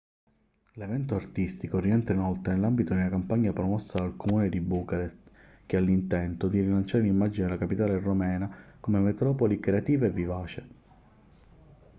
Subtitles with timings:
[0.77, 5.19] l'evento artistico rientra inoltre nell'ambito di una campagna promossa dal comune di bucarest
[5.67, 10.67] che ha l'intento di rilanciare l'immagine della capitale romena come metropoli creativa e vivace